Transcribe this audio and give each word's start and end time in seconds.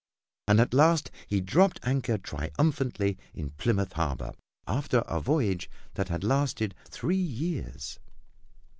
And 0.47 0.59
at 0.59 0.73
last 0.73 1.11
he 1.27 1.41
dropped 1.41 1.79
anchor 1.83 2.17
triumphantly 2.17 3.19
in 3.35 3.51
Plymouth 3.51 3.93
harbor 3.93 4.31
after 4.67 5.01
a 5.01 5.19
voyage 5.21 5.69
that 5.93 6.09
had 6.09 6.23
lasted 6.23 6.73
three 6.89 7.15
years. 7.15 7.99